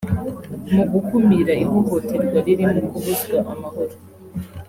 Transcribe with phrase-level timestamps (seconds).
[0.73, 3.93] Mu gukumira ihohoterwa ririmo kubuzwa amahoro